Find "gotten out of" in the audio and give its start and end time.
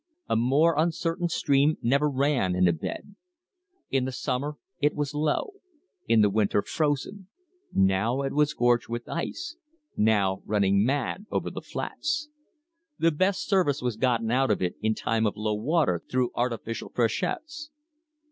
13.95-14.59